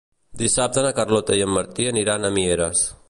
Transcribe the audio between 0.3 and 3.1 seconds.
Dissabte na Carlota i en Martí aniran a Mieres.